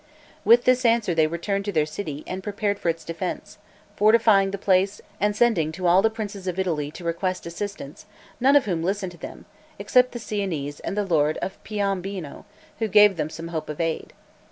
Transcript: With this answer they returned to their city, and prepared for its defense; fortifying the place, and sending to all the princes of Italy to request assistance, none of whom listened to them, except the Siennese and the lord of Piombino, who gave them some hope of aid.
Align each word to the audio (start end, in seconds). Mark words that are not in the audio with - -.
With 0.43 0.63
this 0.63 0.83
answer 0.83 1.13
they 1.13 1.27
returned 1.27 1.63
to 1.65 1.71
their 1.71 1.85
city, 1.85 2.23
and 2.25 2.41
prepared 2.41 2.79
for 2.79 2.89
its 2.89 3.05
defense; 3.05 3.59
fortifying 3.95 4.49
the 4.49 4.57
place, 4.57 4.99
and 5.19 5.35
sending 5.35 5.71
to 5.73 5.85
all 5.85 6.01
the 6.01 6.09
princes 6.09 6.47
of 6.47 6.57
Italy 6.57 6.89
to 6.89 7.03
request 7.03 7.45
assistance, 7.45 8.07
none 8.39 8.55
of 8.55 8.65
whom 8.65 8.81
listened 8.81 9.11
to 9.11 9.19
them, 9.19 9.45
except 9.77 10.13
the 10.13 10.17
Siennese 10.17 10.79
and 10.79 10.97
the 10.97 11.05
lord 11.05 11.37
of 11.37 11.63
Piombino, 11.63 12.45
who 12.79 12.87
gave 12.87 13.15
them 13.15 13.29
some 13.29 13.49
hope 13.49 13.69
of 13.69 13.79
aid. 13.79 14.13